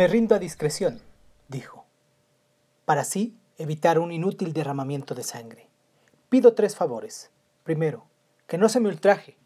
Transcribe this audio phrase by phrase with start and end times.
[0.00, 1.02] Me rindo a discreción,
[1.48, 1.84] dijo,
[2.86, 5.68] para así evitar un inútil derramamiento de sangre.
[6.30, 7.30] Pido tres favores.
[7.64, 8.06] Primero,
[8.46, 9.36] que no se me ultraje.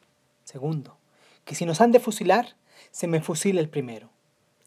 [0.44, 0.96] Segundo,
[1.44, 2.54] que si nos han de fusilar,
[2.92, 4.10] se me fusile el primero.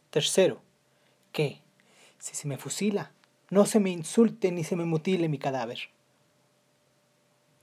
[0.10, 0.62] Tercero,
[1.32, 1.62] que,
[2.20, 3.14] si se me fusila,
[3.50, 5.80] no se me insulte ni se me mutile mi cadáver.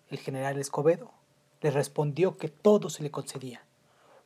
[0.09, 1.13] El general Escobedo
[1.61, 3.67] le respondió que todo se le concedía.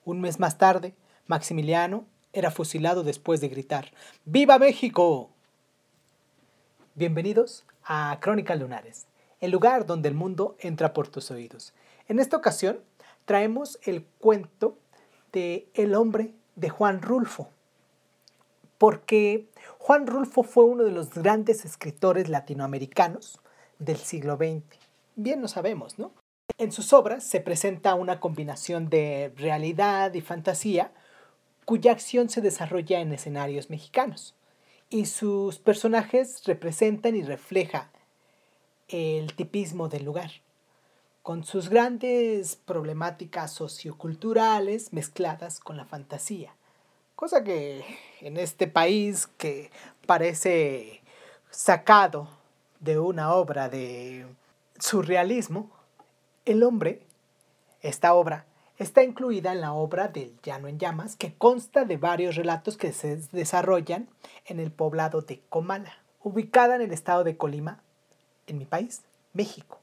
[0.05, 0.95] Un mes más tarde,
[1.27, 3.93] Maximiliano era fusilado después de gritar
[4.25, 5.31] ¡Viva México!
[6.95, 9.07] Bienvenidos a Crónicas Lunares,
[9.41, 11.73] el lugar donde el mundo entra por tus oídos.
[12.07, 12.81] En esta ocasión
[13.25, 14.77] traemos el cuento
[15.33, 17.51] de El hombre de Juan Rulfo,
[18.79, 19.47] porque
[19.79, 23.41] Juan Rulfo fue uno de los grandes escritores latinoamericanos
[23.79, 24.65] del siglo XX.
[25.17, 26.13] Bien lo sabemos, ¿no?
[26.59, 30.93] En sus obras se presenta una combinación de realidad y fantasía
[31.69, 34.35] cuya acción se desarrolla en escenarios mexicanos.
[34.89, 37.91] Y sus personajes representan y reflejan
[38.89, 40.31] el tipismo del lugar,
[41.21, 46.55] con sus grandes problemáticas socioculturales mezcladas con la fantasía,
[47.15, 47.85] cosa que
[48.23, 49.71] en este país que
[50.07, 51.03] parece
[51.51, 52.31] sacado
[52.81, 54.25] de una obra de
[54.79, 55.71] surrealismo,
[56.47, 57.03] el hombre,
[57.83, 58.47] esta obra,
[58.79, 62.93] está incluida en la obra del Llano en Llamas, que consta de varios relatos que
[62.93, 64.09] se desarrollan
[64.47, 67.83] en el poblado de Comala, ubicada en el estado de Colima,
[68.47, 69.81] en mi país, México.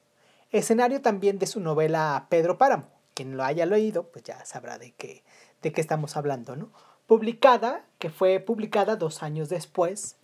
[0.52, 2.88] Escenario también de su novela Pedro Páramo.
[3.14, 5.24] Quien lo haya leído, pues ya sabrá de qué,
[5.62, 6.69] de qué estamos hablando, ¿no?
[7.08, 10.16] Publicada, que fue publicada dos años después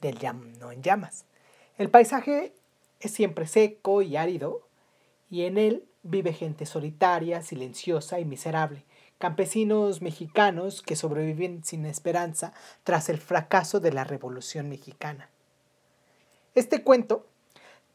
[0.00, 1.24] del Llano en Llamas.
[1.78, 2.52] El paisaje
[3.00, 4.66] es siempre seco y árido,
[5.30, 8.84] y en él vive gente solitaria, silenciosa y miserable,
[9.18, 12.52] campesinos mexicanos que sobreviven sin esperanza
[12.84, 15.30] tras el fracaso de la Revolución Mexicana.
[16.54, 17.26] Este cuento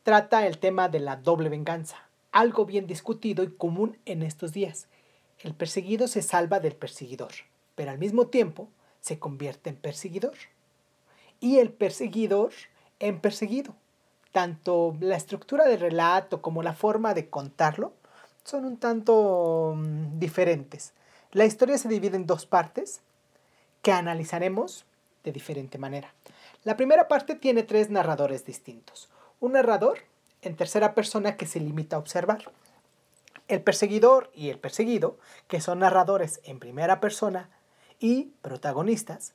[0.03, 1.97] trata el tema de la doble venganza,
[2.31, 4.87] algo bien discutido y común en estos días.
[5.39, 7.31] El perseguido se salva del perseguidor,
[7.75, 8.69] pero al mismo tiempo
[8.99, 10.35] se convierte en perseguidor.
[11.39, 12.51] Y el perseguidor
[12.99, 13.75] en perseguido.
[14.31, 17.93] Tanto la estructura del relato como la forma de contarlo
[18.43, 20.93] son un tanto mm, diferentes.
[21.31, 23.01] La historia se divide en dos partes
[23.81, 24.85] que analizaremos
[25.23, 26.13] de diferente manera.
[26.63, 29.09] La primera parte tiene tres narradores distintos.
[29.39, 29.99] Un narrador
[30.41, 32.51] en tercera persona que se limita a observar.
[33.47, 37.49] El perseguidor y el perseguido, que son narradores en primera persona
[37.99, 39.33] y protagonistas.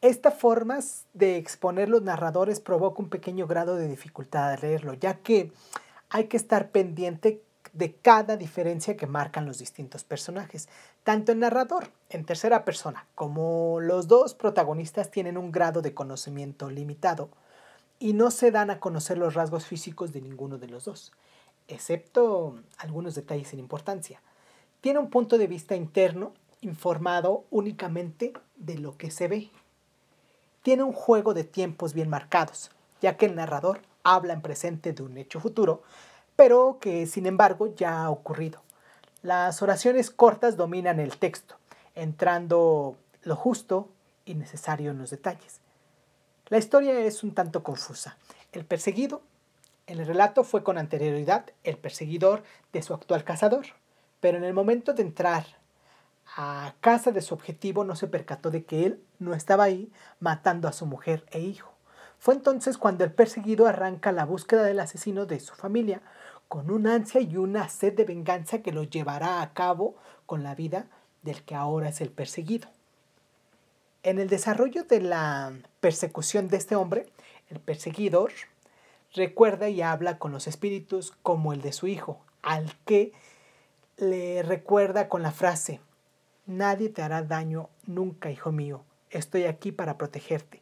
[0.00, 0.78] Esta forma
[1.12, 5.52] de exponer los narradores provoca un pequeño grado de dificultad al leerlo, ya que
[6.08, 7.42] hay que estar pendiente
[7.72, 10.68] de cada diferencia que marcan los distintos personajes.
[11.04, 16.70] Tanto el narrador, en tercera persona, como los dos protagonistas tienen un grado de conocimiento
[16.70, 17.28] limitado
[17.98, 21.12] y no se dan a conocer los rasgos físicos de ninguno de los dos,
[21.68, 24.20] excepto algunos detalles sin importancia.
[24.80, 26.32] Tiene un punto de vista interno
[26.62, 29.50] informado únicamente de lo que se ve.
[30.62, 32.70] Tiene un juego de tiempos bien marcados,
[33.00, 35.82] ya que el narrador habla en presente de un hecho futuro,
[36.40, 38.62] pero que sin embargo ya ha ocurrido.
[39.20, 41.56] Las oraciones cortas dominan el texto,
[41.94, 43.90] entrando lo justo
[44.24, 45.60] y necesario en los detalles.
[46.48, 48.16] La historia es un tanto confusa.
[48.52, 49.20] El perseguido,
[49.86, 53.66] en el relato fue con anterioridad el perseguidor de su actual cazador,
[54.20, 55.44] pero en el momento de entrar
[56.38, 60.68] a casa de su objetivo no se percató de que él no estaba ahí matando
[60.68, 61.74] a su mujer e hijo.
[62.20, 66.02] Fue entonces cuando el perseguido arranca la búsqueda del asesino de su familia,
[66.48, 69.96] con una ansia y una sed de venganza que lo llevará a cabo
[70.26, 70.86] con la vida
[71.22, 72.68] del que ahora es el perseguido.
[74.02, 77.06] En el desarrollo de la persecución de este hombre,
[77.48, 78.32] el perseguidor
[79.14, 83.12] recuerda y habla con los espíritus como el de su hijo, al que
[83.96, 85.80] le recuerda con la frase,
[86.46, 90.60] Nadie te hará daño nunca, hijo mío, estoy aquí para protegerte.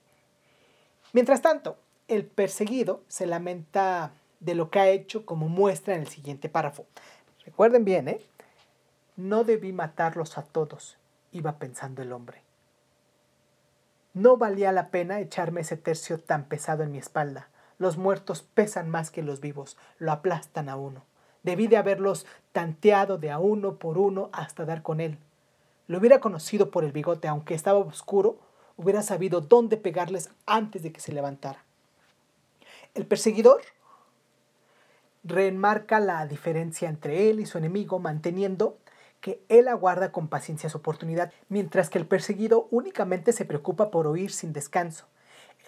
[1.13, 1.77] Mientras tanto,
[2.07, 6.87] el perseguido se lamenta de lo que ha hecho como muestra en el siguiente párrafo.
[7.45, 8.21] Recuerden bien, ¿eh?
[9.17, 10.97] No debí matarlos a todos,
[11.33, 12.43] iba pensando el hombre.
[14.15, 17.49] No valía la pena echarme ese tercio tan pesado en mi espalda.
[17.79, 21.05] Los muertos pesan más que los vivos, lo aplastan a uno.
[21.43, 25.19] Debí de haberlos tanteado de a uno por uno hasta dar con él.
[25.87, 28.39] Lo hubiera conocido por el bigote, aunque estaba oscuro,
[28.79, 31.63] hubiera sabido dónde pegarles antes de que se levantara.
[32.95, 33.61] El perseguidor
[35.25, 38.79] reenmarca la diferencia entre él y su enemigo, manteniendo
[39.21, 44.07] que él aguarda con paciencia su oportunidad, mientras que el perseguido únicamente se preocupa por
[44.07, 45.07] oír sin descanso.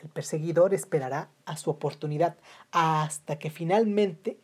[0.03, 2.37] El perseguidor esperará a su oportunidad
[2.71, 4.39] hasta que finalmente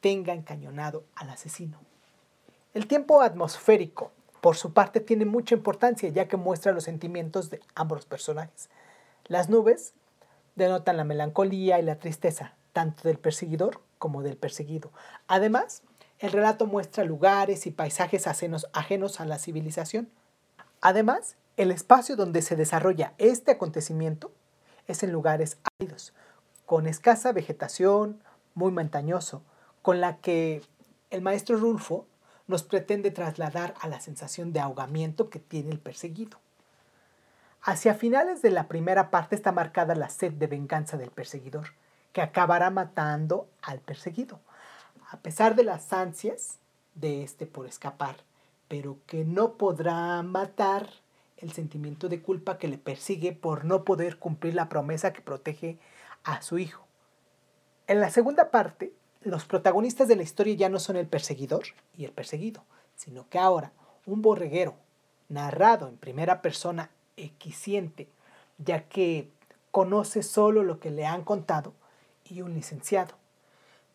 [0.00, 1.80] tenga encañonado al asesino.
[2.74, 4.12] El tiempo atmosférico,
[4.42, 8.70] por su parte, tiene mucha importancia ya que muestra los sentimientos de ambos personajes.
[9.28, 9.94] Las nubes
[10.56, 14.90] denotan la melancolía y la tristeza, tanto del perseguidor como del perseguido.
[15.28, 15.82] Además,
[16.18, 18.66] el relato muestra lugares y paisajes ajenos,
[19.20, 20.10] a la civilización.
[20.80, 24.32] Además, el espacio donde se desarrolla este acontecimiento
[24.88, 26.14] es en lugares áridos,
[26.66, 28.20] con escasa vegetación,
[28.56, 29.44] muy montañoso,
[29.82, 30.62] con la que
[31.10, 32.06] el maestro Rulfo
[32.52, 36.38] nos pretende trasladar a la sensación de ahogamiento que tiene el perseguido.
[37.62, 41.68] Hacia finales de la primera parte está marcada la sed de venganza del perseguidor,
[42.12, 44.38] que acabará matando al perseguido,
[45.10, 46.58] a pesar de las ansias
[46.94, 48.16] de este por escapar,
[48.68, 50.90] pero que no podrá matar
[51.38, 55.78] el sentimiento de culpa que le persigue por no poder cumplir la promesa que protege
[56.22, 56.84] a su hijo.
[57.86, 58.92] En la segunda parte,
[59.24, 61.64] los protagonistas de la historia ya no son el perseguidor
[61.96, 62.64] y el perseguido,
[62.96, 63.72] sino que ahora
[64.06, 64.74] un borreguero,
[65.28, 68.08] narrado en primera persona, equiciente,
[68.58, 69.30] ya que
[69.70, 71.72] conoce solo lo que le han contado,
[72.24, 73.14] y un licenciado.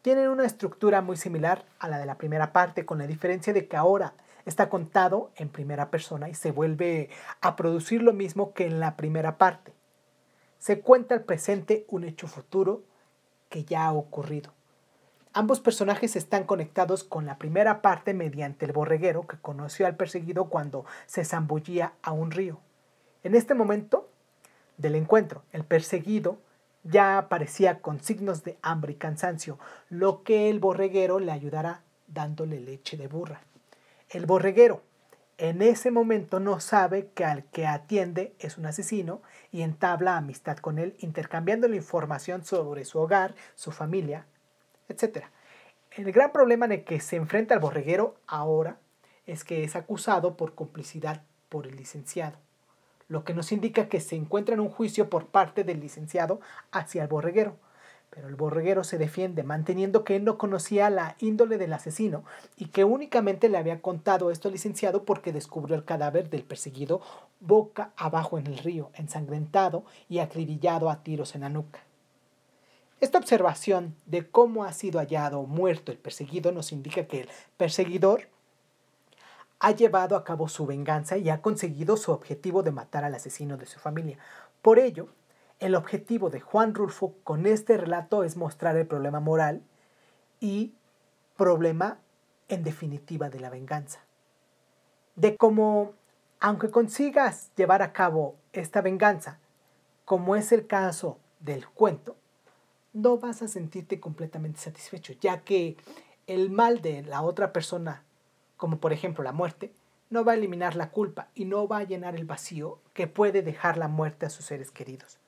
[0.02, 3.68] Tienen una estructura muy similar a la de la primera parte, con la diferencia de
[3.68, 4.14] que ahora
[4.46, 7.10] está contado en primera persona y se vuelve
[7.42, 9.74] a producir lo mismo que en la primera parte.
[10.60, 12.84] Se cuenta al presente un hecho futuro
[13.50, 14.54] que ya ha ocurrido.
[15.38, 20.46] Ambos personajes están conectados con la primera parte mediante el borreguero que conoció al perseguido
[20.46, 22.60] cuando se zambullía a un río.
[23.22, 24.10] En este momento
[24.78, 26.40] del encuentro, el perseguido
[26.84, 29.60] ya aparecía con signos de hambre y cansancio,
[29.92, 33.42] lo que el borreguero le ayudará dándole leche de burra.
[34.10, 34.82] El borreguero
[35.38, 40.58] en ese momento no sabe que al que atiende es un asesino y entabla amistad
[40.58, 44.26] con él, intercambiando información sobre su hogar, su familia,
[44.90, 45.26] etc.
[45.92, 48.78] El gran problema el que se enfrenta el borreguero ahora
[49.26, 52.38] es que es acusado por complicidad por el licenciado,
[53.08, 56.40] lo que nos indica que se encuentra en un juicio por parte del licenciado
[56.72, 57.56] hacia el borreguero.
[58.10, 62.24] Pero el borreguero se defiende manteniendo que él no conocía la índole del asesino
[62.56, 67.02] y que únicamente le había contado esto al licenciado porque descubrió el cadáver del perseguido
[67.40, 71.87] boca abajo en el río, ensangrentado y acribillado a tiros en la nuca.
[73.00, 78.28] Esta observación de cómo ha sido hallado muerto el perseguido nos indica que el perseguidor
[79.60, 83.58] ha llevado a cabo su venganza y ha conseguido su objetivo de matar al asesino
[83.58, 84.18] de su familia.
[84.64, 85.10] Por ello,
[85.60, 89.62] el objetivo de Juan Rulfo con este relato es mostrar el problema moral
[90.40, 90.74] y
[91.36, 92.00] problema
[92.50, 94.00] en definitiva de la venganza.
[95.16, 95.94] De cómo,
[96.40, 99.40] aunque consigas llevar a cabo esta venganza,
[100.06, 102.16] como es el caso del cuento,
[102.94, 105.78] no vas a sentirte completamente satisfecho, ya que
[106.26, 108.04] el mal de la otra persona,
[108.58, 109.72] como por ejemplo la muerte,
[110.10, 113.42] no va a eliminar la culpa y no va a llenar el vacío que puede
[113.42, 115.20] dejar la muerte a sus seres queridos.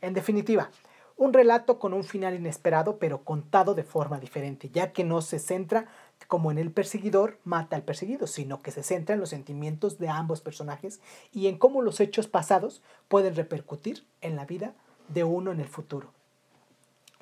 [0.00, 0.70] En definitiva,
[1.16, 5.38] un relato con un final inesperado pero contado de forma diferente, ya que no se
[5.38, 5.86] centra
[6.26, 10.08] como en el perseguidor mata al perseguido, sino que se centra en los sentimientos de
[10.08, 11.00] ambos personajes
[11.32, 14.74] y en cómo los hechos pasados pueden repercutir en la vida
[15.08, 16.12] de uno en el futuro.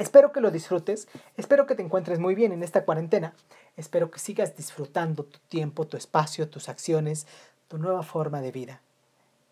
[0.02, 1.06] Espero que lo disfrutes,
[1.36, 3.34] espero que te encuentres muy bien en esta cuarentena,
[3.76, 7.28] espero que sigas disfrutando tu tiempo, tu espacio, tus acciones,
[7.68, 8.82] tu nueva forma de vida.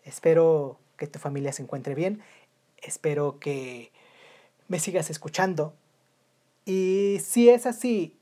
[0.03, 2.21] Espero que tu familia se encuentre bien
[2.81, 3.91] Espero que
[4.67, 5.73] me sigas escuchando.
[6.65, 8.17] Y si es así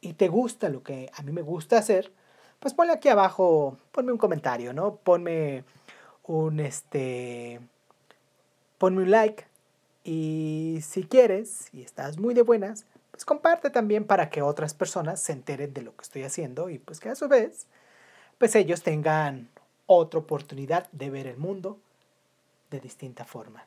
[0.00, 2.12] y te gusta lo que a mí me gusta hacer,
[2.58, 4.96] pues ponle aquí abajo, ponme un comentario, ¿no?
[4.96, 5.64] Ponme
[6.24, 7.60] un este
[8.78, 9.46] ponme un like
[10.04, 15.20] y si quieres y estás muy de buenas, pues comparte también para que otras personas
[15.20, 17.66] se enteren de lo que estoy haciendo y pues que a su vez
[18.38, 19.48] pues ellos tengan
[19.86, 21.78] otra oportunidad de ver el mundo
[22.70, 23.66] de distinta forma.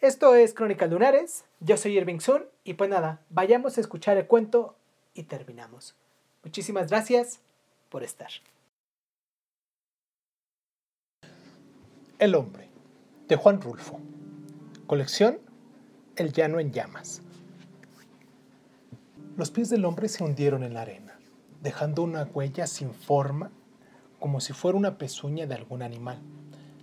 [0.00, 4.26] Esto es Crónicas Lunares, yo soy Irving Sun y pues nada, vayamos a escuchar el
[4.26, 4.76] cuento
[5.14, 5.94] y terminamos.
[6.44, 7.40] Muchísimas gracias
[7.88, 8.30] por estar.
[12.18, 12.68] El hombre,
[13.26, 13.98] de Juan Rulfo.
[14.86, 15.38] Colección
[16.14, 17.22] El llano en llamas.
[19.38, 21.18] Los pies del hombre se hundieron en la arena,
[21.62, 23.50] dejando una huella sin forma,
[24.20, 26.18] como si fuera una pezuña de algún animal.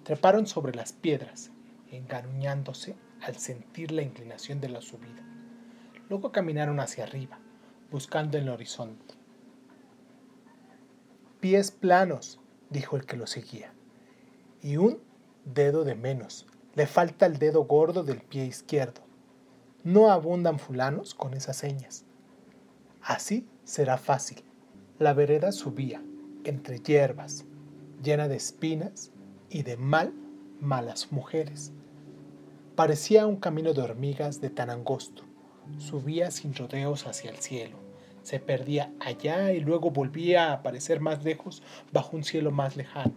[0.03, 1.51] Treparon sobre las piedras,
[1.91, 5.24] engaruñándose al sentir la inclinación de la subida.
[6.09, 7.38] Luego caminaron hacia arriba,
[7.91, 9.13] buscando el horizonte.
[11.39, 12.39] pies planos,
[12.71, 13.74] dijo el que lo seguía.
[14.63, 15.00] Y un
[15.45, 16.48] dedo de menos.
[16.74, 19.09] Le falta el dedo gordo del pie izquierdo.
[19.83, 22.03] No abundan fulanos con esas señas.
[23.01, 24.43] Así será fácil.
[24.98, 26.01] La vereda subía,
[26.43, 27.45] entre hierbas,
[28.03, 29.12] llena de espinas
[29.50, 30.13] y de mal,
[30.59, 31.71] malas mujeres.
[32.75, 35.24] Parecía un camino de hormigas de tan angosto.
[35.77, 37.77] Subía sin rodeos hacia el cielo.
[38.21, 43.13] Se perdía allá y luego volvía a aparecer más lejos bajo un cielo más lejano.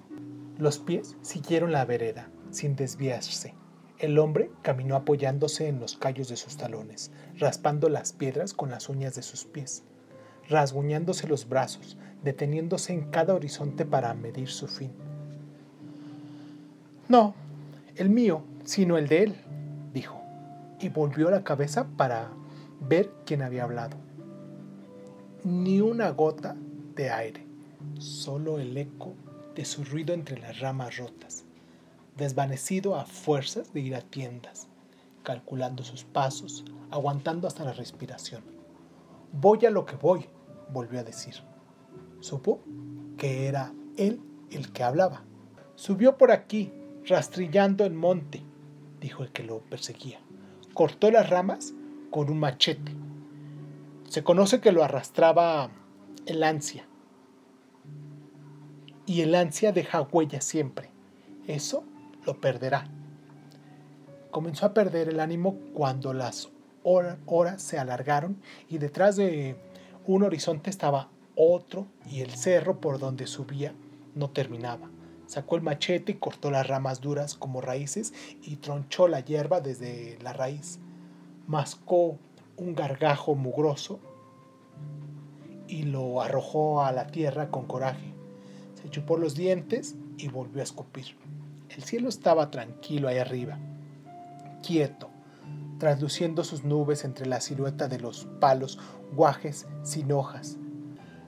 [0.58, 3.54] Los pies siguieron la vereda, sin desviarse.
[4.02, 8.88] El hombre caminó apoyándose en los callos de sus talones, raspando las piedras con las
[8.88, 9.84] uñas de sus pies,
[10.48, 14.90] rasguñándose los brazos, deteniéndose en cada horizonte para medir su fin.
[17.08, 17.36] No,
[17.94, 19.36] el mío, sino el de él,
[19.94, 20.20] dijo,
[20.80, 22.32] y volvió la cabeza para
[22.80, 23.96] ver quién había hablado.
[25.44, 26.56] Ni una gota
[26.96, 27.46] de aire,
[27.98, 29.14] solo el eco
[29.54, 31.44] de su ruido entre las ramas rotas,
[32.16, 34.68] desvanecido a fuerzas de ir a tiendas,
[35.22, 38.42] calculando sus pasos, aguantando hasta la respiración.
[39.32, 40.26] Voy a lo que voy,
[40.70, 41.34] volvió a decir.
[42.20, 42.60] Supo
[43.16, 45.22] que era él el que hablaba.
[45.74, 46.72] Subió por aquí,
[47.06, 48.42] rastrillando el monte,
[49.00, 50.20] dijo el que lo perseguía.
[50.74, 51.74] Cortó las ramas
[52.10, 52.92] con un machete.
[54.08, 55.70] Se conoce que lo arrastraba
[56.26, 56.86] el ansia.
[59.06, 60.90] Y el ansia deja huella siempre.
[61.46, 61.84] Eso
[62.24, 62.86] lo perderá.
[64.30, 66.50] Comenzó a perder el ánimo cuando las
[66.84, 69.56] horas se alargaron y detrás de
[70.06, 73.74] un horizonte estaba otro y el cerro por donde subía
[74.14, 74.90] no terminaba.
[75.26, 78.12] Sacó el machete y cortó las ramas duras como raíces
[78.42, 80.78] y tronchó la hierba desde la raíz.
[81.46, 82.18] Mascó
[82.56, 83.98] un gargajo mugroso
[85.68, 88.12] y lo arrojó a la tierra con coraje.
[88.82, 91.16] Se chupó los dientes y volvió a escupir.
[91.74, 93.58] El cielo estaba tranquilo ahí arriba,
[94.62, 95.08] quieto,
[95.78, 98.78] trasluciendo sus nubes entre la silueta de los palos
[99.14, 100.58] guajes sin hojas.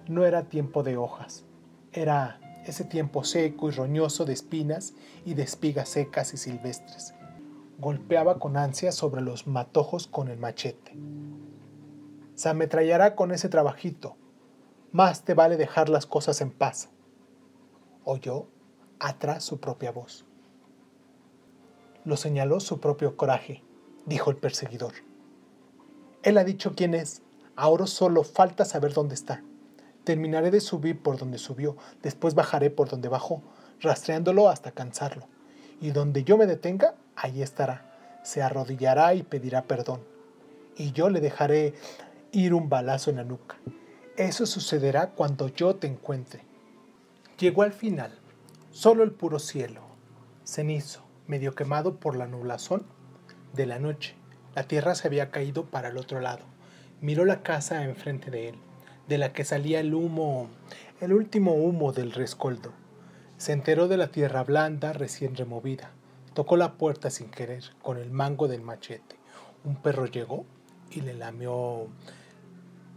[0.06, 1.46] No era tiempo de hojas,
[1.92, 4.92] era ese tiempo seco y roñoso de espinas
[5.24, 7.14] y de espigas secas y silvestres.
[7.78, 10.94] Golpeaba con ansia sobre los matojos con el machete.
[12.34, 14.16] Se ametrallará con ese trabajito.
[14.92, 16.90] Más te vale dejar las cosas en paz.
[18.04, 18.46] Oyó
[18.98, 20.26] atrás su propia voz.
[22.04, 23.62] Lo señaló su propio coraje,
[24.04, 24.92] dijo el perseguidor.
[26.22, 27.22] Él ha dicho quién es,
[27.56, 29.42] ahora solo falta saber dónde está.
[30.04, 33.42] Terminaré de subir por donde subió, después bajaré por donde bajó,
[33.80, 35.28] rastreándolo hasta cansarlo.
[35.80, 38.20] Y donde yo me detenga, allí estará.
[38.22, 40.00] Se arrodillará y pedirá perdón.
[40.76, 41.74] Y yo le dejaré
[42.32, 43.56] ir un balazo en la nuca.
[44.16, 46.42] Eso sucederá cuando yo te encuentre.
[47.38, 48.18] Llegó al final,
[48.70, 49.80] solo el puro cielo,
[50.44, 52.84] cenizo, medio quemado por la nublazón
[53.54, 54.14] de la noche.
[54.54, 56.44] La tierra se había caído para el otro lado.
[57.00, 58.58] Miró la casa enfrente de él,
[59.08, 60.48] de la que salía el humo,
[61.00, 62.72] el último humo del rescoldo.
[63.36, 65.90] Se enteró de la tierra blanda recién removida.
[66.34, 69.16] Tocó la puerta sin querer, con el mango del machete.
[69.64, 70.44] Un perro llegó
[70.90, 71.88] y le lamió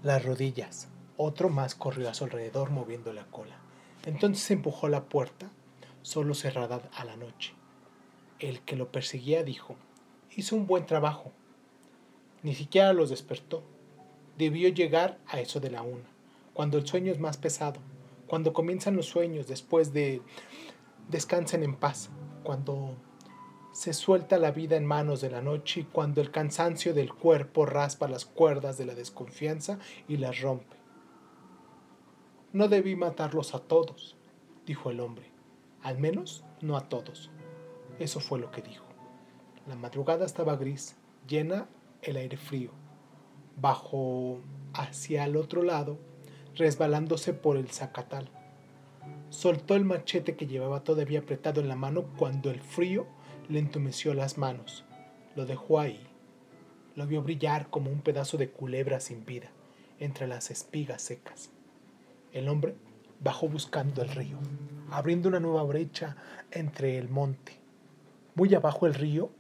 [0.04, 0.90] las rodillas.
[1.18, 3.58] Otro más corrió a su alrededor moviendo la cola.
[4.06, 5.50] Entonces empujó la puerta,
[6.02, 7.54] solo cerrada a la noche.
[8.40, 9.76] El que lo perseguía dijo,
[10.36, 11.32] hizo un buen trabajo.
[12.44, 13.64] Ni siquiera los despertó.
[14.38, 16.10] Debió llegar a eso de la una,
[16.54, 17.80] cuando el sueño es más pesado,
[18.28, 20.22] cuando comienzan los sueños después de
[21.10, 22.10] descansen en paz,
[22.44, 22.96] cuando
[23.72, 27.66] se suelta la vida en manos de la noche y cuando el cansancio del cuerpo
[27.66, 30.78] raspa las cuerdas de la desconfianza y las rompe.
[32.54, 34.16] No debí matarlos a todos,
[34.66, 35.32] dijo el hombre,
[35.84, 37.30] al menos no a todos.
[38.00, 38.86] Eso fue lo que dijo.
[39.68, 40.96] La madrugada estaba gris,
[41.28, 41.68] llena
[42.02, 42.72] el aire frío.
[43.60, 44.40] Bajó
[44.74, 45.98] hacia el otro lado,
[46.56, 48.30] resbalándose por el zacatal.
[49.30, 53.08] Soltó el machete que llevaba todavía apretado en la mano cuando el frío
[53.50, 54.86] le entumeció las manos.
[55.36, 56.06] Lo dejó ahí.
[56.96, 59.50] Lo vio brillar como un pedazo de culebra sin vida
[60.00, 61.50] entre las espigas secas.
[62.32, 62.76] El hombre
[63.20, 64.38] bajó buscando el río,
[64.92, 66.16] abriendo una nueva brecha
[66.52, 67.54] entre el monte.
[68.38, 69.32] Muy abajo el río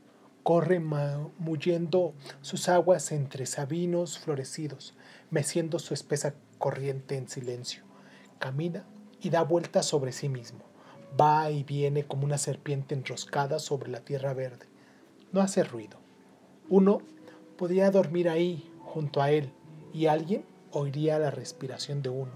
[0.42, 4.96] corre muyendo sus aguas entre sabinos florecidos,
[5.30, 7.84] meciendo su espesa corriente en silencio.
[8.40, 8.88] Camina
[9.22, 10.62] y da vueltas sobre sí mismo.
[11.20, 14.66] Va y viene como una serpiente enroscada sobre la tierra verde.
[15.32, 16.00] No hace ruido.
[16.68, 17.04] Uno
[17.56, 19.52] podría dormir ahí, junto a él,
[19.94, 22.34] y alguien oiría la respiración de uno,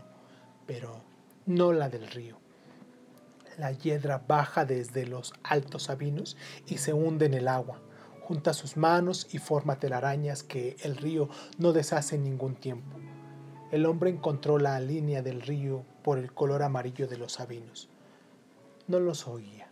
[0.68, 1.02] pero
[1.48, 2.41] no la del río.
[3.58, 7.80] La hiedra baja desde los altos sabinos y se hunde en el agua.
[8.22, 12.98] Junta sus manos y forma telarañas que el río no deshace en ningún tiempo.
[13.72, 17.90] El hombre encontró la línea del río por el color amarillo de los sabinos.
[18.88, 19.70] No los oía.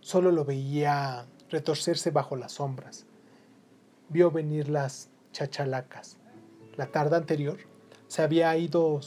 [0.00, 3.06] Solo lo veía retorcerse bajo las sombras.
[4.08, 6.18] Vio venir las chachalacas.
[6.76, 7.58] La tarde anterior
[8.08, 9.00] se había ido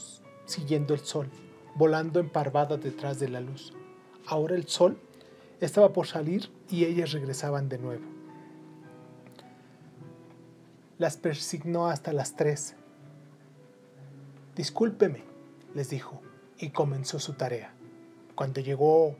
[0.45, 1.29] siguiendo el sol
[1.75, 3.73] volando emparvadas detrás de la luz.
[4.25, 4.97] Ahora el sol
[5.59, 8.05] estaba por salir y ellas regresaban de nuevo.
[10.97, 12.75] Las persignó hasta las tres.
[14.55, 15.23] Discúlpeme,
[15.73, 16.21] les dijo,
[16.57, 17.73] y comenzó su tarea.
[18.35, 19.17] Cuando llegó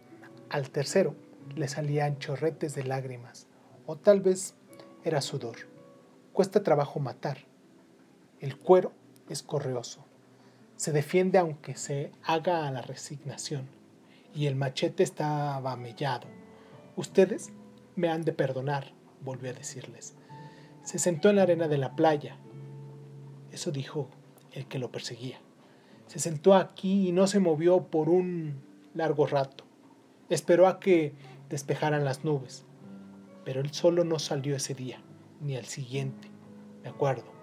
[0.50, 1.14] al tercero,
[1.56, 3.48] le salían chorretes de lágrimas,
[3.86, 4.56] o tal vez
[5.04, 5.58] era sudor.
[6.32, 7.40] Cuesta trabajo matar.
[8.40, 8.94] El cuero
[9.30, 10.06] es correoso
[10.76, 13.68] se defiende aunque se haga a la resignación,
[14.34, 16.28] y el machete estaba mellado.
[16.96, 17.52] Ustedes
[17.96, 18.92] me han de perdonar,
[19.22, 20.16] volvió a decirles.
[20.84, 22.38] Se sentó en la arena de la playa.
[23.52, 24.10] Eso dijo
[24.52, 25.40] el que lo perseguía.
[26.08, 28.62] Se sentó aquí y no se movió por un
[28.94, 29.64] largo rato.
[30.30, 31.14] Esperó a que
[31.50, 32.66] despejaran las nubes.
[33.44, 35.00] Pero él solo no salió ese día,
[35.42, 36.30] ni al siguiente,
[36.84, 37.35] me acuerdo.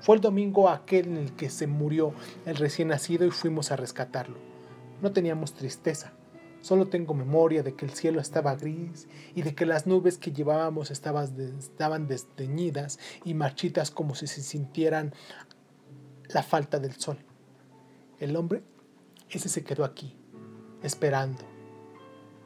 [0.00, 2.12] Fue el domingo aquel en el que se murió
[2.46, 4.36] el recién nacido y fuimos a rescatarlo.
[5.02, 6.12] No teníamos tristeza,
[6.60, 10.32] solo tengo memoria de que el cielo estaba gris y de que las nubes que
[10.32, 15.14] llevábamos estaban desteñidas y marchitas como si se sintieran
[16.28, 17.18] la falta del sol.
[18.18, 18.62] El hombre,
[19.30, 20.16] ese se quedó aquí,
[20.82, 21.42] esperando.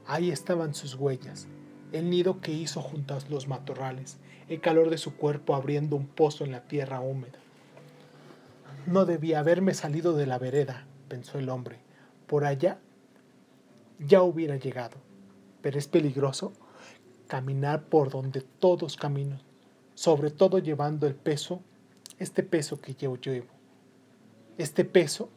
[0.07, 1.49] Ahí estaban sus huellas,
[1.93, 6.07] el nido que hizo junto a los matorrales, el calor de su cuerpo abriendo un
[6.07, 7.39] pozo en la tierra húmeda.
[8.87, 11.79] No debía haberme salido de la vereda, pensó el hombre.
[12.27, 12.79] Por allá
[13.99, 14.97] ya hubiera llegado.
[15.61, 16.53] Pero es peligroso
[17.29, 19.41] caminar por donde todos caminan,
[19.95, 21.63] sobre todo llevando el peso,
[22.19, 23.49] este peso que yo llevo.
[24.59, 25.31] Este peso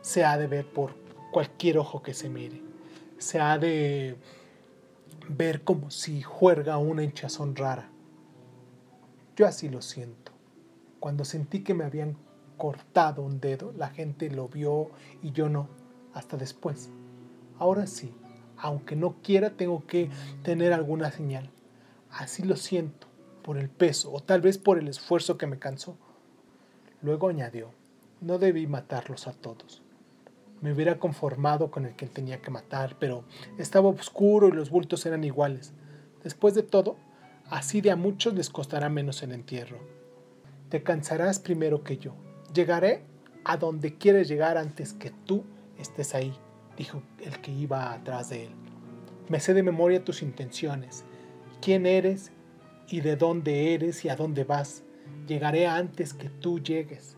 [0.00, 0.94] se ha de ver por
[1.32, 2.62] cualquier ojo que se mire.
[3.18, 4.16] Se ha de
[5.28, 7.90] ver como si juerga una hinchazón rara.
[9.36, 10.27] Yo así lo siento.
[11.08, 12.18] Cuando sentí que me habían
[12.58, 14.90] cortado un dedo, la gente lo vio
[15.22, 15.66] y yo no,
[16.12, 16.90] hasta después.
[17.58, 18.12] Ahora sí,
[18.58, 20.10] aunque no quiera, tengo que
[20.42, 21.48] tener alguna señal.
[22.10, 23.06] Así lo siento,
[23.42, 25.96] por el peso o tal vez por el esfuerzo que me cansó.
[27.00, 27.70] Luego añadió,
[28.20, 29.80] no debí matarlos a todos.
[30.60, 33.24] Me hubiera conformado con el que tenía que matar, pero
[33.56, 35.72] estaba oscuro y los bultos eran iguales.
[36.22, 36.96] Después de todo,
[37.48, 39.96] así de a muchos les costará menos el entierro.
[40.68, 42.14] Te cansarás primero que yo.
[42.52, 43.02] Llegaré
[43.44, 45.44] a donde quieres llegar antes que tú
[45.78, 46.34] estés ahí,
[46.76, 48.52] dijo el que iba atrás de él.
[49.28, 51.04] Me sé de memoria tus intenciones,
[51.62, 52.32] quién eres
[52.88, 54.84] y de dónde eres y a dónde vas.
[55.26, 57.16] Llegaré antes que tú llegues.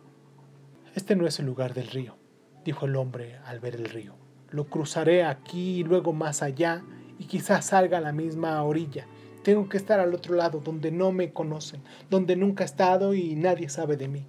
[0.95, 2.17] Este no es el lugar del río,
[2.65, 4.15] dijo el hombre al ver el río.
[4.51, 6.83] Lo cruzaré aquí y luego más allá
[7.19, 9.07] y quizás salga a la misma orilla
[9.43, 13.35] tengo que estar al otro lado, donde no me conocen, donde nunca he estado y
[13.37, 14.27] nadie sabe de mí.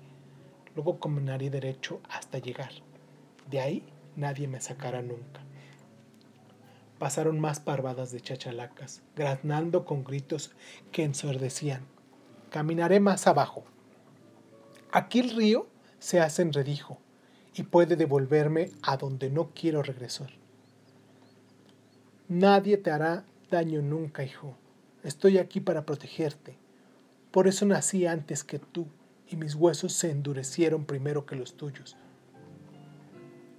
[0.76, 2.72] Luego caminaré derecho hasta llegar.
[3.50, 3.84] De ahí
[4.16, 5.42] nadie me sacará nunca.
[6.98, 10.52] Pasaron más parvadas de chachalacas, graznando con gritos
[10.92, 11.86] que ensordecían.
[12.50, 13.64] Caminaré más abajo.
[14.92, 15.68] Aquí el río
[16.00, 17.00] se hace enredijo
[17.56, 20.30] y puede devolverme a donde no quiero regresar.
[22.30, 24.56] Nadie te hará daño nunca, hijo.
[25.04, 26.60] Estoy aquí para protegerte.
[27.32, 28.86] Por eso nací antes que tú,
[29.28, 31.98] y mis huesos se endurecieron primero que los tuyos.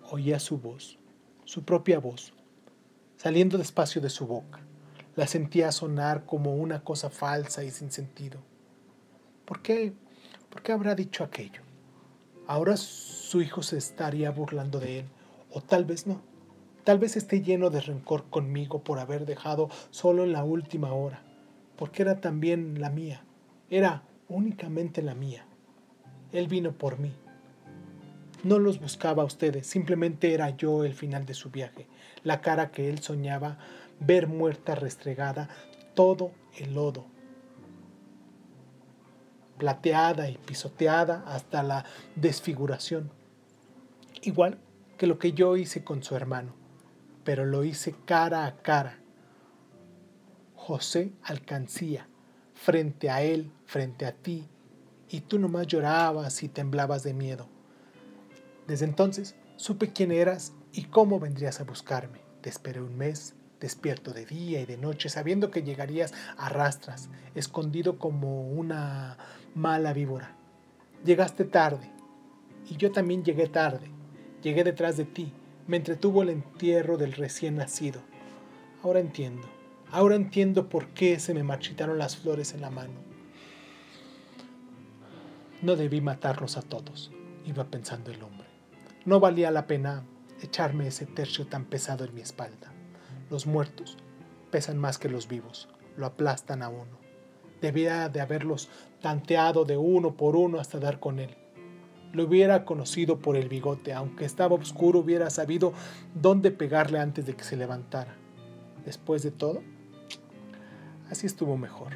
[0.08, 1.00] Oía su voz,
[1.44, 2.32] su propia voz,
[3.16, 4.60] saliendo despacio de su boca.
[5.16, 8.38] La sentía sonar como una cosa falsa y sin sentido.
[9.44, 9.92] ¿Por qué?
[10.48, 11.62] ¿Por qué habrá dicho aquello?
[12.46, 15.06] Ahora su hijo se estaría burlando de él,
[15.50, 16.22] o tal vez no.
[16.84, 21.24] Tal vez esté lleno de rencor conmigo por haber dejado solo en la última hora
[21.82, 23.24] porque era también la mía,
[23.68, 25.44] era únicamente la mía.
[26.30, 27.12] Él vino por mí.
[28.44, 31.88] No los buscaba a ustedes, simplemente era yo el final de su viaje,
[32.22, 33.58] la cara que él soñaba
[33.98, 35.48] ver muerta restregada,
[35.94, 37.06] todo el lodo,
[39.58, 43.10] plateada y pisoteada hasta la desfiguración,
[44.22, 44.60] igual
[44.98, 46.54] que lo que yo hice con su hermano,
[47.24, 49.01] pero lo hice cara a cara,
[50.62, 52.06] José alcancía,
[52.54, 54.48] frente a él, frente a ti,
[55.08, 57.48] y tú nomás llorabas y temblabas de miedo.
[58.66, 62.18] Desde entonces Supe quién eras y cómo vendrías a buscarme.
[62.40, 67.08] Te esperé un mes, despierto de día y de noche, sabiendo que llegarías a rastras,
[67.36, 69.18] escondido como una
[69.54, 70.34] mala víbora.
[71.04, 71.92] Llegaste tarde,
[72.68, 73.88] y yo también llegué tarde.
[74.42, 75.32] Llegué detrás de ti,
[75.68, 78.00] me entretuvo el entierro del recién nacido.
[78.82, 79.46] Ahora entiendo,
[79.92, 82.94] ahora entiendo por qué se me marchitaron las flores en la mano.
[85.60, 87.12] No debí matarlos a todos,
[87.44, 88.48] iba pensando el hombre.
[89.04, 90.04] No valía la pena
[90.42, 92.72] echarme ese tercio tan pesado en mi espalda.
[93.30, 93.98] Los muertos
[94.50, 96.98] pesan más que los vivos, lo aplastan a uno.
[97.60, 101.36] Debía de haberlos tanteado de uno por uno hasta dar con él.
[102.12, 105.72] Lo hubiera conocido por el bigote, aunque estaba oscuro hubiera sabido
[106.14, 108.14] dónde pegarle antes de que se levantara.
[108.84, 109.62] Después de todo,
[111.12, 111.92] así estuvo mejor.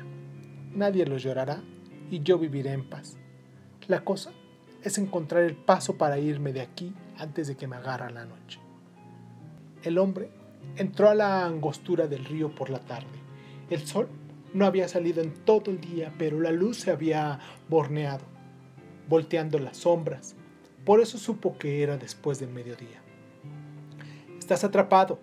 [0.75, 1.63] Nadie lo llorará
[2.11, 3.17] y yo viviré en paz.
[3.89, 4.31] La cosa
[4.83, 8.61] es encontrar el paso para irme de aquí antes de que me agarra la noche.
[9.83, 10.29] El hombre
[10.77, 13.07] entró a la angostura del río por la tarde.
[13.71, 14.09] El sol
[14.53, 18.25] no había salido en todo el día, pero la luz se había borneado,
[19.09, 20.37] volteando las sombras.
[20.85, 23.01] Por eso supo que era después del mediodía.
[24.39, 25.19] Estás atrapado,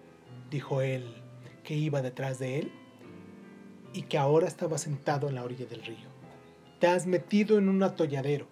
[0.49, 1.06] dijo él,
[1.63, 2.71] que iba detrás de él
[3.93, 6.10] y que ahora estaba sentado en la orilla del río.
[6.79, 8.47] Te has metido en un atolladero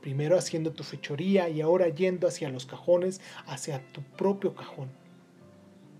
[0.00, 4.88] primero haciendo tu fechoría y ahora yendo hacia los cajones, hacia tu propio cajón.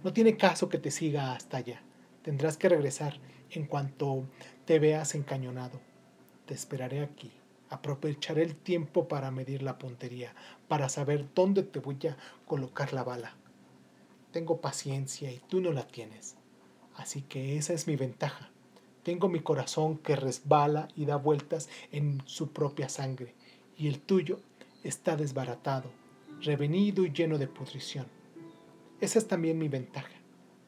[0.04, 1.82] No tiene caso que te siga hasta allá.
[2.22, 3.18] Tendrás que regresar
[3.50, 4.24] en cuanto
[4.64, 5.80] te veas encañonado.
[6.46, 7.32] Te esperaré aquí.
[7.70, 10.34] Aprovecharé el tiempo para medir la puntería,
[10.68, 13.34] para saber dónde te voy a colocar la bala.
[14.32, 16.36] Tengo paciencia y tú no la tienes.
[16.96, 18.50] Así que esa es mi ventaja.
[19.08, 23.34] Tengo mi corazón que resbala y da vueltas en su propia sangre
[23.74, 24.38] y el tuyo
[24.84, 25.90] está desbaratado,
[26.42, 28.04] revenido y lleno de pudrición.
[29.00, 30.12] Esa es también mi ventaja.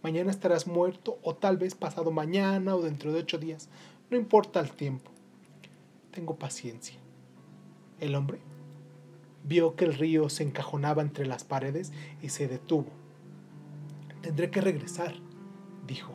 [0.03, 3.69] Mañana estarás muerto o tal vez pasado mañana o dentro de ocho días.
[4.09, 5.11] No importa el tiempo.
[6.11, 6.97] Tengo paciencia.
[7.99, 8.39] El hombre
[9.45, 12.89] vio que el río se encajonaba entre las paredes y se detuvo.
[14.23, 15.13] Tendré que regresar,
[15.87, 16.15] dijo.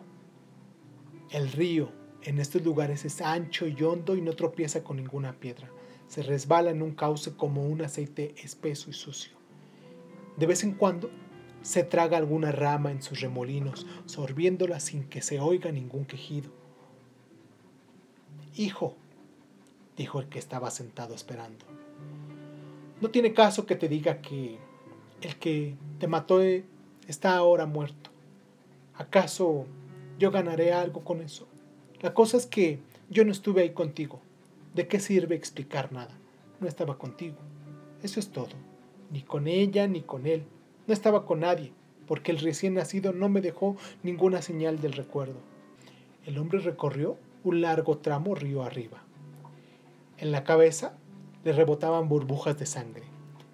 [1.29, 5.69] El río en estos lugares es ancho y hondo y no tropieza con ninguna piedra
[6.07, 9.33] se resbala en un cauce como un aceite espeso y sucio.
[10.37, 11.09] De vez en cuando
[11.61, 16.51] se traga alguna rama en sus remolinos, sorbiéndola sin que se oiga ningún quejido.
[18.55, 18.95] Hijo,
[19.97, 21.65] dijo el que estaba sentado esperando,
[23.01, 24.57] no tiene caso que te diga que
[25.21, 28.11] el que te mató está ahora muerto.
[28.93, 29.65] ¿Acaso
[30.19, 31.47] yo ganaré algo con eso?
[32.01, 32.79] La cosa es que
[33.09, 34.19] yo no estuve ahí contigo.
[34.73, 36.17] ¿De qué sirve explicar nada?
[36.59, 37.37] No estaba contigo.
[38.03, 38.49] Eso es todo.
[39.11, 40.43] Ni con ella ni con él.
[40.87, 41.71] No estaba con nadie,
[42.07, 45.39] porque el recién nacido no me dejó ninguna señal del recuerdo.
[46.25, 49.03] El hombre recorrió un largo tramo río arriba.
[50.17, 50.97] En la cabeza
[51.43, 53.03] le rebotaban burbujas de sangre.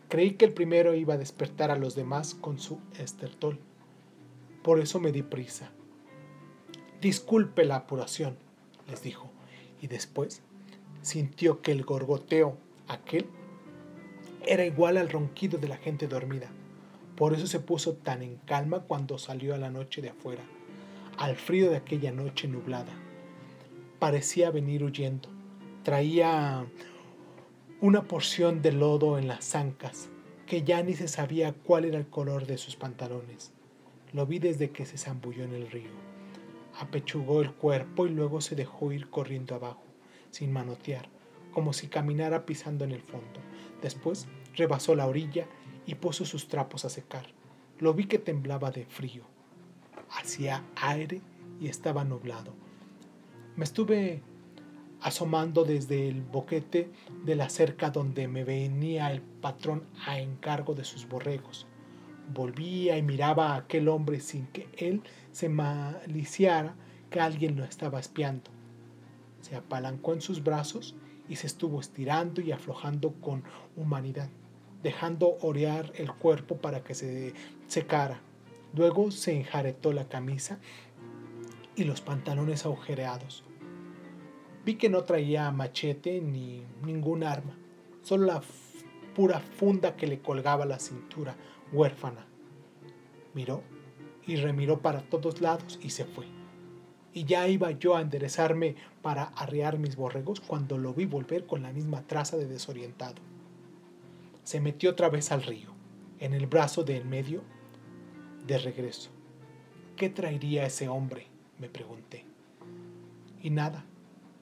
[0.10, 3.60] Creí que el primero iba a despertar a los demás con su estertol.
[4.64, 5.72] Por eso me di prisa.
[7.02, 8.38] Disculpe la apuración,
[8.88, 9.28] les dijo,
[9.82, 10.44] y después
[11.02, 13.26] sintió que el gorgoteo aquel
[14.46, 16.52] era igual al ronquido de la gente dormida.
[17.16, 20.44] Por eso se puso tan en calma cuando salió a la noche de afuera,
[21.18, 22.94] al frío de aquella noche nublada.
[23.98, 25.28] Parecía venir huyendo.
[25.82, 26.68] Traía
[27.82, 30.10] una porción de lodo en las zancas,
[30.46, 33.54] que ya ni se sabía cuál era el color de sus pantalones.
[34.14, 36.11] Lo vi desde que se zambulló en el río.
[36.80, 39.84] Apechugó el cuerpo y luego se dejó ir corriendo abajo
[40.32, 41.10] sin manotear,
[41.54, 43.40] como si caminara pisando en el fondo.
[43.82, 45.48] Después rebasó la orilla
[45.86, 47.28] y puso sus trapos a secar.
[47.80, 49.24] Lo vi que temblaba de frío.
[50.10, 51.22] Hacía aire
[51.60, 52.54] y estaba nublado.
[53.56, 54.22] Me estuve
[55.02, 56.92] asomando desde el boquete
[57.26, 61.68] de la cerca donde me venía el patrón a encargo de sus borregos.
[62.34, 66.76] Volvía y miraba a aquel hombre sin que él se maliciara
[67.10, 68.52] que alguien lo estaba espiando
[69.42, 70.96] se apalancó en sus brazos
[71.28, 73.44] y se estuvo estirando y aflojando con
[73.76, 74.30] humanidad,
[74.84, 77.34] dejando orear el cuerpo para que se
[77.68, 78.22] secara.
[78.74, 80.60] Luego se enjaretó la camisa
[81.76, 83.44] y los pantalones agujereados.
[84.64, 87.58] Vi que no traía machete ni ningún arma,
[88.02, 88.42] solo la
[89.16, 91.36] pura funda que le colgaba la cintura,
[91.72, 92.26] huérfana.
[93.34, 93.62] Miró
[94.26, 96.26] y remiró para todos lados y se fue
[97.14, 101.62] y ya iba yo a enderezarme para arrear mis borregos cuando lo vi volver con
[101.62, 103.22] la misma traza de desorientado.
[104.44, 105.72] Se metió otra vez al río.
[106.20, 107.42] en el brazo de en medio
[108.46, 109.10] de regreso.
[109.96, 111.26] ¿Qué traería ese hombre?
[111.58, 112.26] me pregunté.
[113.42, 113.86] Y nada,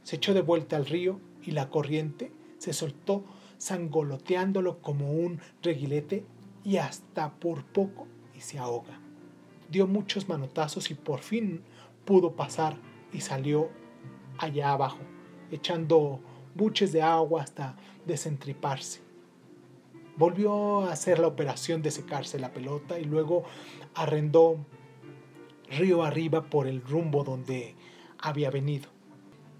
[0.04, 3.24] se echó de vuelta al río y la corriente se soltó
[3.60, 6.26] sangoloteándolo como un reguilete
[6.64, 9.00] y hasta por poco y se ahoga.
[9.70, 11.62] Dio muchos manotazos y por fin
[12.06, 12.78] pudo pasar
[13.14, 13.70] y salió
[14.38, 15.00] allá abajo,
[15.52, 16.22] echando
[16.56, 19.02] buches de agua hasta desentriparse.
[20.18, 23.44] Volvió a hacer la operación de secarse la pelota y luego
[23.96, 24.58] arrendó
[25.70, 27.76] río arriba por el rumbo donde
[28.18, 28.90] había venido.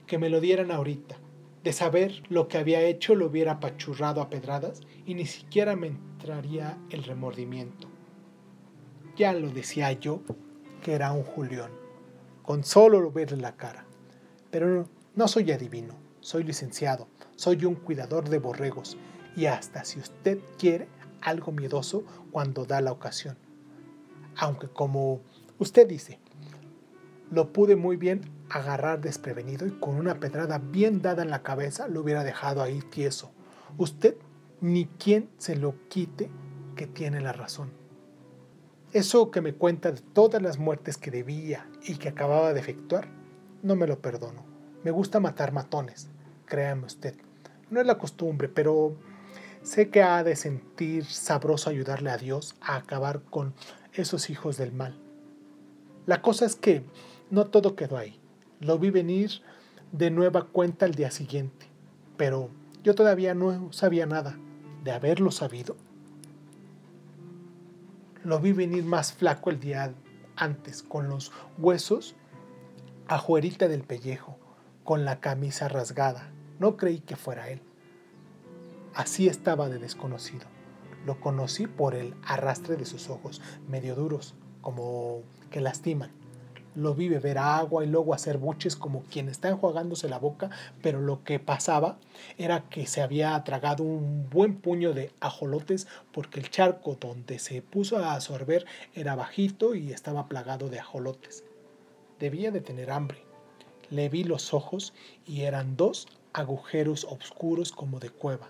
[0.08, 1.18] Que me lo dieran ahorita.
[1.64, 5.88] De saber lo que había hecho lo hubiera apachurrado a pedradas y ni siquiera me
[5.88, 7.90] entraría el remordimiento.
[9.18, 10.22] Ya lo decía yo
[10.82, 11.72] que era un Julián,
[12.44, 13.86] con solo verle la cara.
[14.52, 18.98] Pero no soy adivino, soy licenciado, soy un cuidador de borregos
[19.36, 20.88] y hasta si usted quiere
[21.22, 23.38] algo miedoso cuando da la ocasión.
[24.38, 25.20] Aunque como
[25.58, 26.20] usted dice,
[27.32, 31.88] lo pude muy bien agarrar desprevenido y con una pedrada bien dada en la cabeza
[31.88, 33.32] lo hubiera dejado ahí tieso.
[33.78, 34.16] Usted
[34.62, 36.30] ni quien se lo quite
[36.76, 37.72] que tiene la razón.
[38.92, 43.08] Eso que me cuenta de todas las muertes que debía y que acababa de efectuar,
[43.62, 44.44] no me lo perdono.
[44.84, 46.10] Me gusta matar matones,
[46.46, 47.16] créame usted.
[47.70, 48.96] No es la costumbre, pero
[49.62, 53.54] sé que ha de sentir sabroso ayudarle a Dios a acabar con
[53.94, 54.98] esos hijos del mal.
[56.08, 56.84] La cosa es que
[57.30, 58.20] no todo quedó ahí.
[58.60, 59.42] Lo vi venir
[59.92, 61.68] de nueva cuenta el día siguiente,
[62.18, 62.50] pero
[62.84, 64.38] yo todavía no sabía nada.
[64.84, 65.76] De haberlo sabido,
[68.24, 69.94] lo vi venir más flaco el día
[70.38, 72.16] antes, con los huesos
[73.10, 74.38] ajuerita del pellejo,
[74.84, 76.32] con la camisa rasgada.
[76.60, 77.62] No creí que fuera él.
[78.94, 80.46] Así estaba de desconocido.
[81.06, 86.12] Lo conocí por el arrastre de sus ojos, medio duros, como que lastiman.
[86.80, 90.50] Lo vi beber agua y luego hacer buches como quien está enjuagándose la boca,
[90.82, 91.98] pero lo que pasaba
[92.38, 97.62] era que se había tragado un buen puño de ajolotes porque el charco donde se
[97.62, 98.66] puso a absorber
[98.96, 101.44] era bajito y estaba plagado de ajolotes.
[102.18, 103.18] Debía de tener hambre.
[103.90, 104.94] Le vi los ojos
[105.28, 108.48] y eran dos agujeros oscuros como de cueva.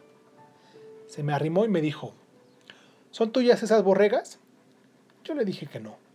[1.07, 2.13] Se me arrimó y me dijo,
[3.09, 4.37] ¿Son tuyas esas borregas?
[5.23, 6.08] Yo le dije que no.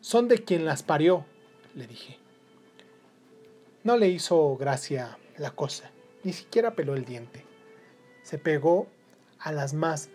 [0.00, 1.24] Son de quien las parió,
[1.74, 2.18] le dije.
[3.82, 5.90] No le hizo gracia la cosa,
[6.22, 7.44] ni siquiera peló el diente.
[8.22, 8.86] Se pegó
[9.40, 10.08] a las más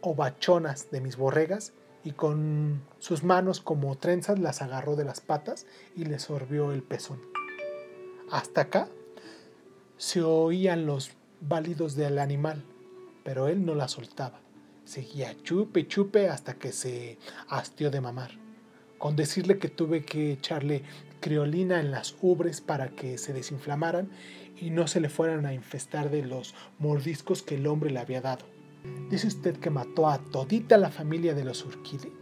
[0.00, 5.66] ovachonas de mis borregas y con sus manos como trenzas las agarró de las patas
[5.94, 7.20] y le sorbió el pezón.
[8.30, 8.88] Hasta acá
[9.98, 11.10] se oían los
[11.42, 12.64] válidos del animal,
[13.24, 14.40] pero él no la soltaba.
[14.86, 18.47] Seguía chupe chupe hasta que se hastió de mamar
[18.98, 20.82] con decirle que tuve que echarle
[21.20, 24.10] criolina en las ubres para que se desinflamaran
[24.60, 28.20] y no se le fueran a infestar de los mordiscos que el hombre le había
[28.20, 28.44] dado.
[29.10, 32.12] Dice usted que mató a todita la familia de los Urquide.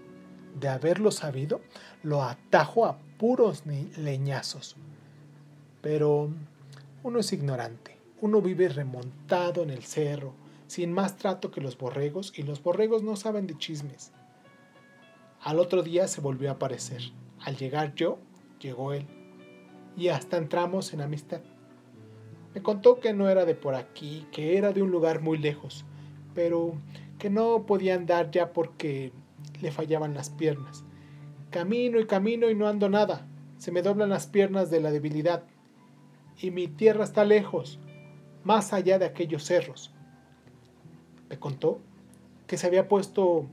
[0.58, 1.60] De haberlo sabido,
[2.02, 4.76] lo atajo a puros leñazos.
[5.82, 6.30] Pero
[7.02, 10.32] uno es ignorante, uno vive remontado en el cerro,
[10.66, 14.12] sin más trato que los borregos, y los borregos no saben de chismes.
[15.46, 17.02] Al otro día se volvió a aparecer.
[17.38, 18.18] Al llegar yo,
[18.58, 19.06] llegó él.
[19.96, 21.40] Y hasta entramos en amistad.
[22.52, 25.84] Me contó que no era de por aquí, que era de un lugar muy lejos,
[26.34, 26.74] pero
[27.20, 29.12] que no podía andar ya porque
[29.62, 30.82] le fallaban las piernas.
[31.50, 33.24] Camino y camino y no ando nada.
[33.58, 35.44] Se me doblan las piernas de la debilidad.
[36.42, 37.78] Y mi tierra está lejos,
[38.42, 39.94] más allá de aquellos cerros.
[41.30, 41.78] Me contó
[42.48, 43.46] que se había puesto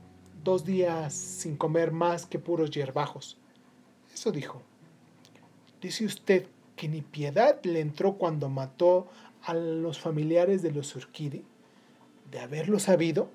[0.44, 3.38] dos días sin comer más que puros hierbajos.
[4.12, 4.62] Eso dijo.
[5.80, 9.08] Dice usted que ni piedad le entró cuando mató
[9.42, 11.44] a los familiares de los Urquidi.
[12.30, 13.28] De haberlo sabido,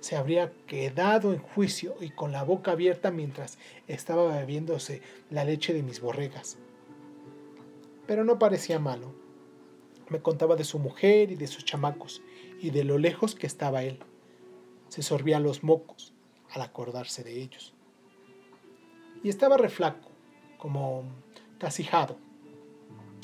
[0.00, 5.00] se habría quedado en juicio y con la boca abierta mientras estaba bebiéndose
[5.30, 6.58] la leche de mis borregas.
[8.06, 9.14] Pero no parecía malo.
[10.08, 12.20] Me contaba de su mujer y de sus chamacos
[12.60, 14.00] y de lo lejos que estaba él.
[14.88, 16.11] Se sorbía los mocos
[16.54, 17.74] al acordarse de ellos.
[19.22, 20.10] Y estaba reflaco,
[20.58, 21.04] como
[21.58, 22.16] casijado.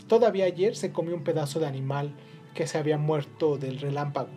[0.06, 2.14] Todavía ayer se comió un pedazo de animal
[2.54, 4.30] que se había muerto del relámpago.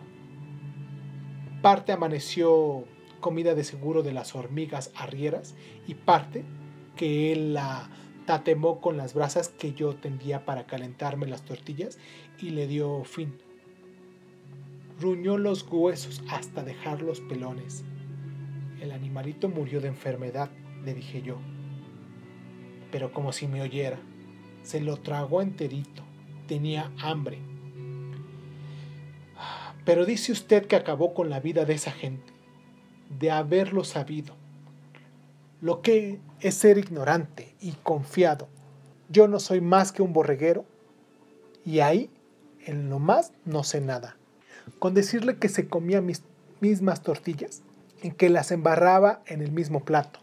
[1.62, 2.84] Parte amaneció
[3.20, 5.54] comida de seguro de las hormigas arrieras
[5.86, 6.44] y parte
[6.96, 7.88] que él la
[8.26, 11.98] tatemó con las brasas que yo tendía para calentarme las tortillas
[12.40, 13.38] y le dio fin.
[15.00, 17.84] Ruñó los huesos hasta dejar los pelones
[18.82, 20.50] El animalito murió de enfermedad,
[20.84, 21.36] le dije yo.
[22.90, 24.00] Pero como si me oyera,
[24.64, 26.02] se lo tragó enterito.
[26.48, 27.38] Tenía hambre.
[29.84, 32.32] Pero dice usted que acabó con la vida de esa gente,
[33.20, 34.34] de haberlo sabido.
[35.60, 38.48] Lo que es ser ignorante y confiado.
[39.08, 40.64] Yo no soy más que un borreguero
[41.64, 42.10] y ahí,
[42.66, 44.16] en lo más, no sé nada.
[44.80, 46.24] Con decirle que se comía mis
[46.60, 47.62] mismas tortillas
[48.10, 50.20] que las embarraba en el mismo plato.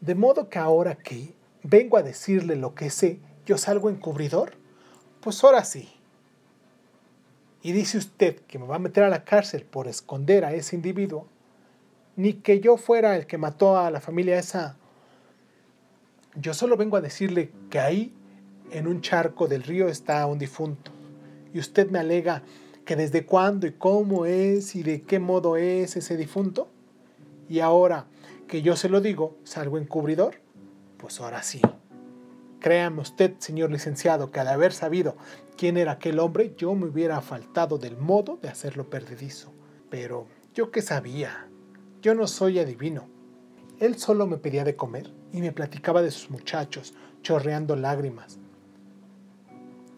[0.00, 4.54] De modo que ahora que vengo a decirle lo que sé, yo salgo encubridor.
[5.20, 5.88] Pues ahora sí.
[7.62, 10.76] Y dice usted que me va a meter a la cárcel por esconder a ese
[10.76, 11.26] individuo,
[12.16, 14.76] ni que yo fuera el que mató a la familia esa.
[16.34, 18.12] Yo solo vengo a decirle que ahí,
[18.70, 20.90] en un charco del río, está un difunto.
[21.54, 22.42] Y usted me alega
[22.84, 26.68] que desde cuándo y cómo es y de qué modo es ese difunto.
[27.48, 28.06] Y ahora
[28.48, 30.36] que yo se lo digo, salgo encubridor.
[30.98, 31.60] Pues ahora sí.
[32.60, 35.16] Créame usted, señor licenciado, que al haber sabido
[35.56, 39.52] quién era aquel hombre, yo me hubiera faltado del modo de hacerlo perdedizo.
[39.90, 41.48] Pero yo qué sabía.
[42.00, 43.06] Yo no soy adivino.
[43.80, 48.38] Él solo me pedía de comer y me platicaba de sus muchachos, chorreando lágrimas.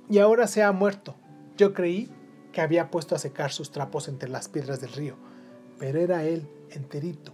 [0.09, 1.15] Y ahora se ha muerto.
[1.57, 2.11] Yo creí
[2.53, 5.17] que había puesto a secar sus trapos entre las piedras del río,
[5.79, 7.33] pero era él, enterito,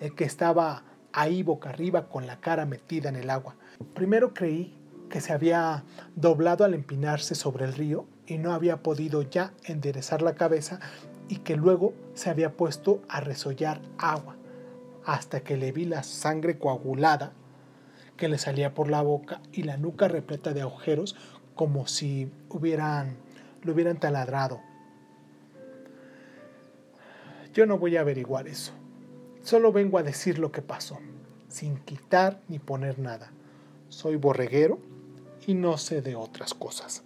[0.00, 3.56] el que estaba ahí boca arriba con la cara metida en el agua.
[3.94, 4.76] Primero creí
[5.08, 5.84] que se había
[6.16, 10.80] doblado al empinarse sobre el río y no había podido ya enderezar la cabeza
[11.28, 14.36] y que luego se había puesto a resollar agua,
[15.04, 17.32] hasta que le vi la sangre coagulada
[18.16, 21.16] que le salía por la boca y la nuca repleta de agujeros
[21.54, 23.16] como si hubieran
[23.62, 24.60] lo hubieran taladrado.
[27.52, 28.72] Yo no voy a averiguar eso.
[29.44, 30.98] Solo vengo a decir lo que pasó,
[31.48, 33.30] sin quitar ni poner nada.
[33.90, 34.78] Soy borreguero
[35.46, 37.02] y no sé de otras cosas.